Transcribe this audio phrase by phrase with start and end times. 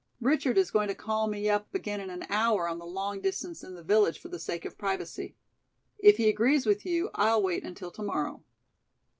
[0.21, 3.63] Richard is going to call me up again in an hour on the long distance
[3.63, 5.35] in the village for the sake of privacy.
[5.99, 8.43] If he agrees with you, I'll wait until to morrow."